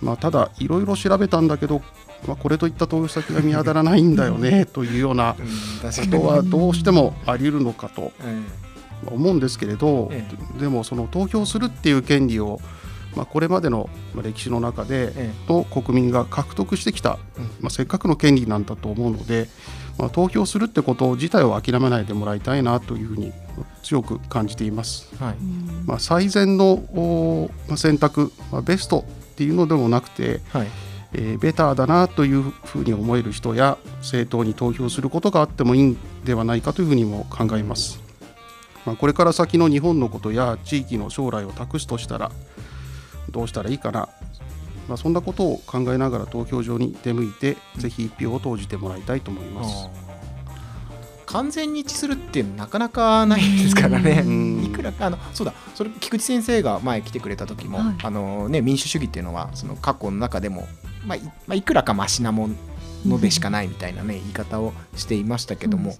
[0.01, 1.83] まあ、ただいろいろ調べたんだけど、
[2.27, 8.42] まあ、これといった投票先が見当たらないんだよねというようなことはどうしてもあり得るのかとえ
[9.07, 10.25] 思うんですけれど、え。
[10.59, 12.61] でもその投票するっていう権利を、
[13.16, 19.48] まあ、これまでのまあ歴史の中でえの国民が獲得してきた、うんまあ、せっかくの権利なんだと思うので、
[19.98, 23.33] まあ、投票するってこと自体を諦めないでもらいたいなというふうに
[23.83, 25.14] 強く感じています。
[25.18, 25.37] はい
[25.87, 30.66] まあ、最善の選択、まあ、ベストっていうのでもなくて、はい
[31.16, 38.00] えーベターだなというふうに思える人や政党に投票することがあってもいいんではないかというふうにも考えます。
[38.85, 42.31] まあ、これから先の日本のことや地域の将来を託すとしたら
[43.35, 44.09] どうしたらいいかな、
[44.88, 49.88] まあ、そんなことを考えながら投票所に出向いてぜひ一票を投じてもらいたいと思います。
[51.27, 54.23] 完全に一致するっていうのはなかなかないですからね。
[54.25, 54.64] うん。
[54.64, 55.53] いくらかあのそうだ。
[55.75, 57.94] それ菊池先生が前来てくれた時も、はい。
[58.05, 60.68] あのね、民主主義っていうのはその過去の中でも、
[61.05, 62.51] まあいまあ、いくらかマシなも
[63.05, 65.97] のでしかないみたいなね、言い方をしていましたけども、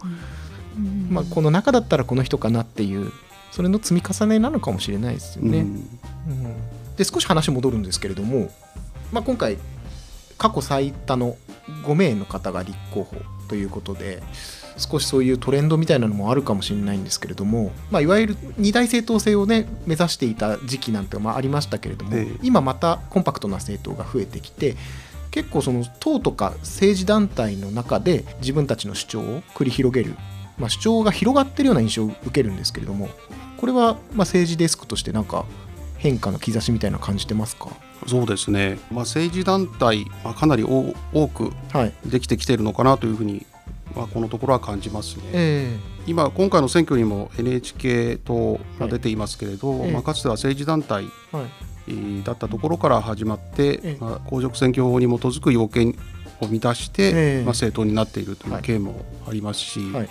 [0.77, 1.09] うん。
[1.11, 3.11] まあ、この中だったらこの人かなっていう
[3.51, 5.59] それの積み重ねなのかもしれないですよね。
[5.59, 5.66] うん。
[5.66, 8.50] うんで少し話戻るんですけれども、
[9.12, 9.59] まあ、今回
[10.38, 11.37] 過去最多の
[11.85, 13.16] 5名の方が立候補
[13.48, 14.22] ということで
[14.76, 22.38] 少しそういうトレンドみたいなのもあるかもしれないんですけれども、まあ、いわゆる二大政党制をね目指していた時期なんてまあありましたけれども、ええ。
[22.42, 24.76] 今またコンパクトな政党が増えてきて
[25.30, 30.16] 結構その党とか政治団体の中で自分たちの主張を繰り広げる、
[30.59, 33.09] まあ、主張が広がってるような印象を受けるんですけれども
[33.57, 35.44] これはまあ政治デスクとしてなんか
[36.04, 37.70] 変化の兆しみたいなの感じてますか？
[38.06, 41.92] そうですね、まあ、政治団体、まあ、かなり多多くはい。
[42.04, 43.46] できてきているのかなというふうに、
[43.96, 45.22] まあ、このところは感じますね。
[45.32, 49.92] え今今回の選挙にも NHK 党が出ていますけれど、ええ。
[49.92, 51.06] まあ、かつては政治団体
[52.24, 53.96] だったところから始まって、ええ。
[53.98, 55.96] まあ、公職選挙法に基づく要件
[56.42, 57.42] を満たして、ええ。
[57.42, 58.62] まあ、政党になっているというはい。
[58.62, 60.08] 経もありますし、はい。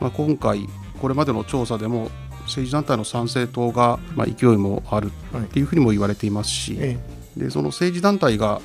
[0.00, 0.66] まあ、今回
[1.02, 2.10] これまでの調査でも
[2.48, 5.42] 政治団体の参政党が、まあ、勢いもあるはい。
[5.42, 6.98] っていうふうにも言われていますし、え
[7.36, 8.60] でその政治団体が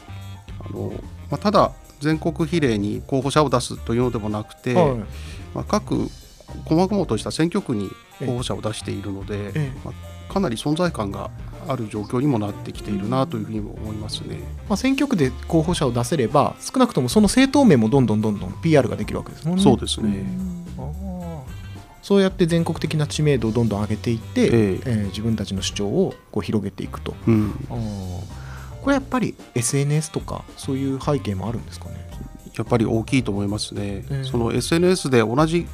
[0.60, 0.92] あの、
[1.30, 4.96] まあ、ただ全国比例に候補者を出すというのでもなくて、えはい。
[5.54, 6.10] まあ、各
[6.66, 9.72] 細々とした選挙区に候補者を出しているので、ええ。
[9.86, 11.30] まあ、かなり存在感が
[11.68, 14.40] ある状況にもなってきているなというふうにも思いますね。
[14.68, 19.64] まあ、選挙区で候補者を出せれば少なくともその政党名もどんどんどんどん PR ができるわけですもんね。
[19.64, 20.26] そうですね、
[22.04, 27.16] そうやって全国的な知名度をどんどん上げていって、えええー自分たちの主張をこう広げていくと。
[27.28, 27.54] うん、
[28.82, 31.96] これやっぱり SNS とかそういう背景もあるんですかね？
[32.58, 34.06] やっぱり大きいと思いますね。
[34.10, 35.66] ええその SNS で同じ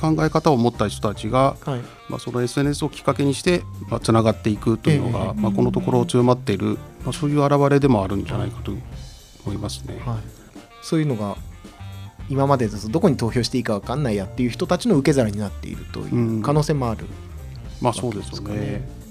[0.00, 8.72] 考え方を持った人たちが、はい、まあ、その SNS をきっかけにして、まあ、つながっていくというのが、ええまあ、このところ強まっている、まあ、そういう表れでもあるんじゃないかと
[9.44, 10.00] 思いますね。
[10.04, 10.18] はい、
[10.82, 11.36] そういうのが
[12.28, 17.06] 今までだとどこに投票していいか分かんないやっていう人たちの受け皿になっているという可能性もある、
[17.80, 19.04] まあそうですよね。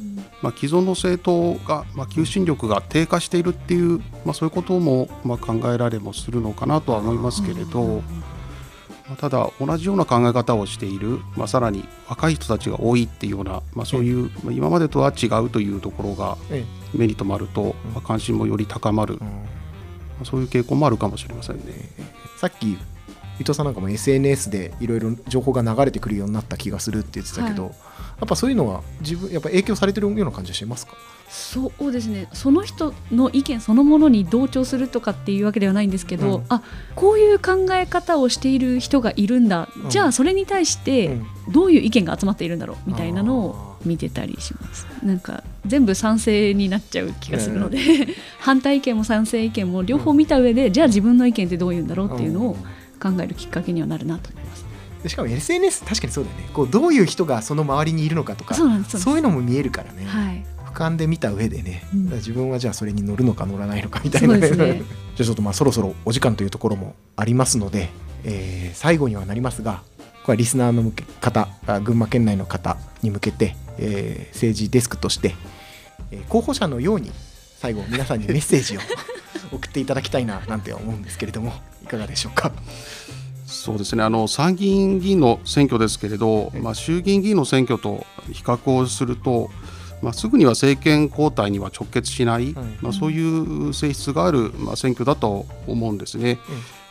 [0.43, 8.03] まあ、既存の政党が、まあ、求心力が低下しているっていう、まあ、そういうことも、まあ、考えられもするのかなとは思いますけれど、
[9.07, 19.33] まあ、ただ同じような考え方をしている、まあ、さらに若い人たちが多いっていうような、まあ、そういう、まあ、今までとは違うというところがえ目に留まると、まあ、関心もより高まる、まうん。
[20.23, 21.63] あ、そういう傾向もあるかもしれませんね。
[22.37, 22.77] さっき
[23.39, 27.71] 伊藤さんなんかも SNS でいろいろ情報が流れてくるようになった気がするって言ってたけど、はい。
[27.71, 30.93] やっぱそういうのは自分やっぱ影響されてるような感じはしますか？
[31.29, 32.27] そうですね。
[32.31, 36.45] その人の意見そのものに同調するとかっていうわけではないんですけど、うん。
[36.49, 36.61] あ
[36.95, 39.89] こういう考え方をしている人がいるんだ、うん。
[39.89, 41.25] じゃあそれに対してうん。
[41.51, 44.87] どういう意見が集まっているんだろうみたいなのをあ見てたりします。
[45.03, 47.79] なんか全部賛成になっちゃう気がするので、
[48.39, 52.57] 反対意見も賛成意見も両方見た上で、じゃあ自分の意見ってどういうんだろうっていうのを
[53.03, 54.65] 考えるきっかけにはなるなと思います。
[55.03, 56.49] でしかも SNS 確かにそうだよね。
[56.53, 60.45] こうどういう人がその周りにいるのかとかそういうのも見えるからね、はい。
[60.65, 62.09] 俯瞰で見た上でね、うん。
[62.13, 64.37] 自分はじゃあそれに乗るのか乗らないのかみたいな。
[64.37, 64.49] ね。
[64.49, 64.65] じゃ
[65.19, 67.89] あちょっとまあそろそろお時間というところもありますので、
[68.23, 69.83] えー最後にはなりますが
[70.23, 75.35] これはリスナーの向け方あ群馬県内の方に向けて、えー政治デスクとして、
[76.11, 77.11] えー候補者のように
[77.59, 78.79] 最後皆さんにメッセージを
[79.51, 82.51] 送っていただきたいななんて思うんですけれどもいかがでしょうか？
[83.45, 84.03] そうですね。
[84.03, 86.59] あの参議院議員の選挙ですけれど、ええ。
[86.61, 89.49] まあ、衆議院議員の選挙と比較をすると、
[90.01, 92.65] まあ、すぐには政権交代には直結しない、はい。
[92.81, 96.31] まあ、そういう性質がある、まあ、選挙だと思うんですね。
[96.31, 96.37] え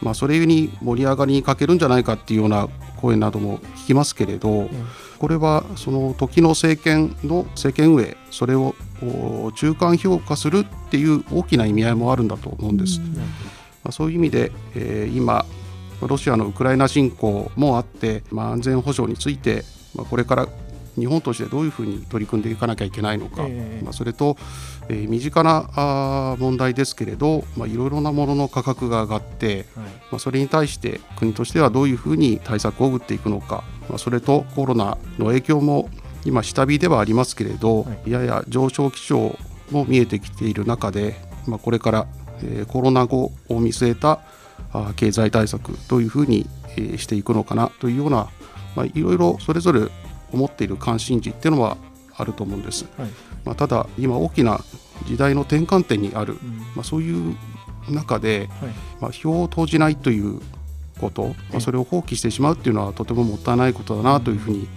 [0.00, 4.68] まあ、それゆに盛り上がりに欠けるんじゃないかっていうような声なども聞きますけれど、
[5.18, 8.74] これはその時の政権の政権運営それを
[9.44, 13.00] お中間評価するっていう大きな意味合いもあるんだと思うんです。
[13.00, 13.16] うん
[13.84, 15.44] まあ、そういう意味で、えー今
[16.00, 19.62] ロシアのウクライナ侵攻もあって、まあ、安全保障について、
[19.94, 20.48] まあ、これから
[20.96, 23.84] 日本としてどういうふうに取り組んでいかなきゃいけないのか、ええ。
[23.84, 24.36] まあ、それと、
[24.88, 29.84] えー身近なあー問題ですけれど、まあ、いろいろなものの価格が上がって、はい。
[30.10, 35.88] まあ、それに対して国としてはどういうふうに対策を打っていくのか、まあ、それとコロナの影響も
[36.24, 39.38] 今下火ではありますけれど、はやや上昇基調
[39.70, 41.16] も見えてきている中で、
[41.46, 42.06] まあ、これから、
[42.42, 44.20] えーコロナ後を見据えた
[44.72, 48.28] あー経済対策どういうふうに、えーしていくのかなというような、
[48.76, 49.88] まあ、いろいろそれぞれ
[50.32, 51.76] 思っている関心事っていうのは
[52.16, 52.86] あると思うんです。
[52.96, 53.08] はい。
[53.44, 54.60] まあ、ただ今大きな
[55.06, 56.58] 時代の転換点にある、うん。
[56.74, 57.36] まあ、そういう
[57.90, 58.70] 中で、はい。
[59.00, 60.40] まあ、票を投じないという
[61.00, 64.68] こと、まあ、それを放棄してしまうというのはとてももったいないことだなというふうに、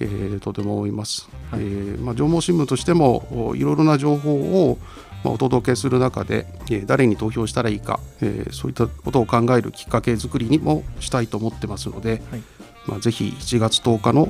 [0.00, 1.28] えーとても思います。
[1.50, 1.60] はい。
[1.60, 4.34] えーまあ、上毛新聞としてもおいろいろな情報
[4.70, 4.78] を
[5.26, 12.42] まあお届けする中で、えー誰に投票したらいいか、えーそういったことを考えるきっかけ作りにもしたいと思ってますので、はい。
[12.86, 14.26] まあ、ぜひ7月10日の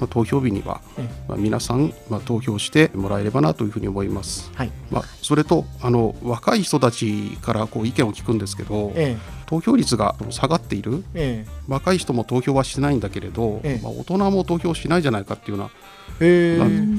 [0.00, 4.50] まあ投票日には、えまあ、皆さん、まあ、投票してもらえればなというふうに思います。
[4.54, 4.70] はい。
[4.90, 11.04] まあ、それとあの若い人たちからこう意見を聞くんですけど、え投票率が下がっている。
[11.14, 11.50] ええ。
[11.68, 13.82] 若い人も投票はしてないんだけれど、ええ。
[13.82, 15.70] まあ、大人も投票しないじゃないかっていうような、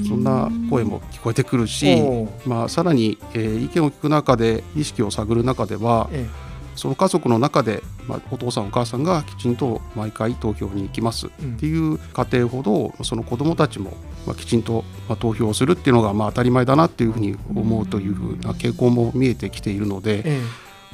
[0.08, 2.02] そんな声も聞こえてくるし、
[2.46, 6.26] まあ、さらに、えー意見を聞く中で意識を探る中ではえ
[6.80, 11.56] その家族の中で、まあ、お父さんお母さんがきちんと毎回投票に行きますうん。
[11.56, 13.92] っていう家庭ほどその子どもたちも、
[14.26, 20.40] まあ、きちんと、まあ、投票をするっていうのが、まあ、当たり前だなっていうふうに思うというふうな傾向も見えてきているので、え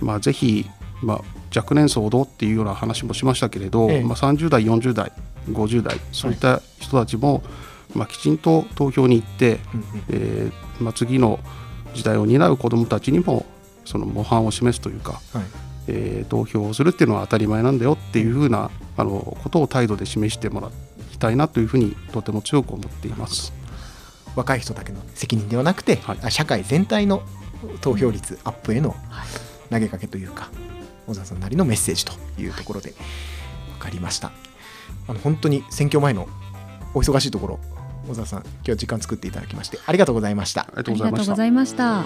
[0.01, 0.67] まあ、ぜひ、
[1.03, 1.21] まあ、
[1.57, 4.03] 若年層どうっていうような話もしましたけれど、ええ。
[4.03, 5.13] まあ、30代40代
[5.51, 7.43] 50代そういった人たちも、
[7.97, 10.05] まあ、きちんと投票に行って、うんうん。
[10.11, 11.41] えーまあ、次の
[11.95, 13.47] 時代を担う子どもたちにも
[13.85, 15.45] その模範を示すというか、はい。
[15.89, 23.53] えー投票をするっていうのは当たり前なんだよっていうふうなあのことを態度で示してもらいたいなというふうにとても強く思っています。
[24.35, 26.19] 若い人だけの責任ではなくて、はい。
[26.23, 27.23] あ社会全体の
[27.81, 28.99] 投票率アップへのはい。
[29.71, 30.49] 投げかけというか
[31.07, 32.95] 小沢さんなりのメッセージというところで
[33.79, 34.31] 分かりました。
[35.09, 36.29] あの本当に選挙前の
[36.95, 37.61] お忙しいところ
[38.09, 40.63] 小沢さん今日は時間作っていただきましてありがとうございました。
[40.63, 41.23] ありがあとうございました。
[41.23, 42.05] りがとうございました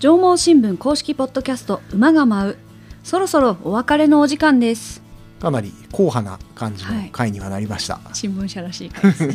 [0.00, 2.58] 縄文新聞公式ポッドキャスト馬が舞う。
[3.04, 5.01] そろそろお別れのお時間です
[5.42, 9.34] かなり硬派な感じのはい回にはなりました、新聞社らしい回ですね。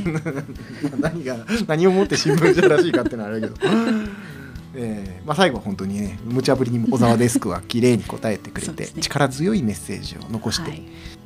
[1.01, 1.35] 何が
[1.67, 3.59] 何をもって新聞社らしいかってのはあれだけど、
[4.73, 8.89] えーまあ、最後は本当にね無茶ぶりに小沢デスクは綺麗に答えてくれて、ね。
[9.01, 10.83] 力強いメッセージを残して、はい。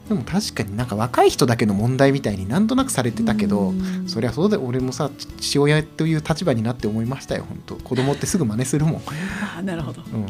[0.10, 4.06] でも確かになんか若い人だけの問題みたいになんとなくされてたけどうん。
[4.08, 4.64] そりゃそうだよ。
[4.64, 7.76] 俺もさ父親という立場になって思いましたよ本当。
[7.76, 10.02] 子供ってすぐ真似するもん、 あーなるほど。
[10.02, 10.26] うん、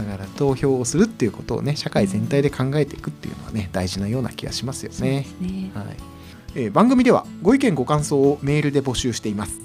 [0.00, 5.24] だから投票をするっていうことをね社会全体で考えていくっていうのはね大事なような気がしますよね。
[5.24, 5.70] すね。
[5.74, 5.86] はい。
[6.54, 9.60] えー番組ではご意見ご感想をメールで募集しています。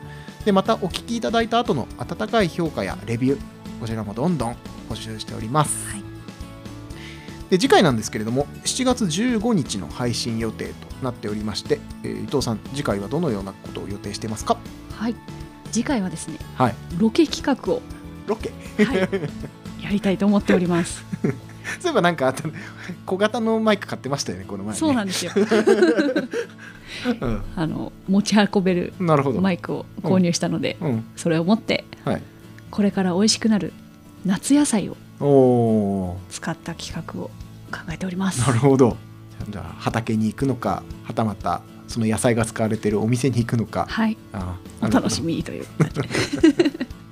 [0.44, 3.38] でまたお聞きいただいた後の温かい評価やレビュー
[3.80, 4.56] こちらもどんどん
[4.90, 6.02] 募集しております、はい。
[7.50, 10.72] で次回なんですけれども7月15日の配信予定と
[11.04, 14.56] なっておりまして、えー伊藤さん次回はどのようなことを予定してますか？
[14.96, 15.14] はい。
[15.70, 16.74] 次回はですねはい。
[16.98, 17.82] ロケ企画を、
[18.26, 18.52] ロケ。
[18.84, 18.98] はい、
[19.82, 21.04] やりたいと思っております
[21.80, 22.44] そういえばなんかあった
[23.06, 24.78] 小型のマイク買ってましたよねこの前ね。
[24.78, 25.32] そうなんですよ。
[25.36, 25.42] う
[27.56, 31.04] あの持ち運べるマイクを購入したので、うん。
[31.16, 32.22] それを持ってはい。
[32.70, 33.72] これから美味しくなる
[34.24, 37.30] 夏野菜を使った企画を
[37.70, 38.40] 考えております。
[38.40, 38.96] なるほど。
[39.48, 43.86] じゃあ畑に行くのかはたまたその野菜が使われてるお店に行くのか。
[43.88, 44.16] はい。
[44.32, 45.66] あお楽しみにという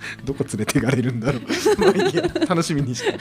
[0.24, 1.42] どこ連れていかれるんだろう。
[1.80, 2.22] まあいいや。
[2.48, 3.18] 楽しみにして。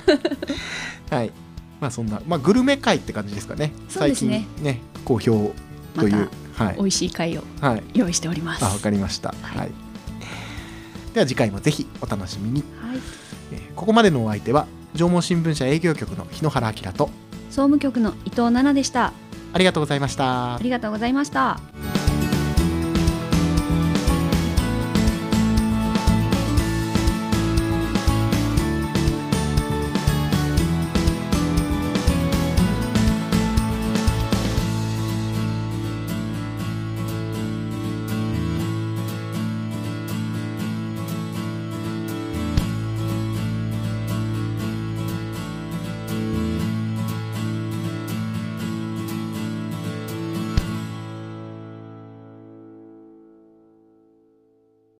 [1.09, 1.31] はい。
[1.79, 3.67] まあそんな、まあ、グルメ会って感じですかね。
[3.67, 3.73] ね。
[3.87, 4.29] 最近
[4.61, 5.53] ね好評
[5.95, 6.75] という、はい。
[6.75, 7.83] 美味しい貝をはい。
[7.93, 8.65] 用意しております。
[8.65, 9.57] あわかりました、はい。
[9.59, 9.71] はい、
[11.13, 12.99] では次回もぜひお楽しみに、はい、
[13.53, 17.09] えーここまでのお相手は縄文新聞社営業局の日野原明と
[17.49, 19.13] 総務局の伊藤奈々でした。
[19.53, 20.55] ありがとうございました。
[20.55, 21.98] ありがとうございました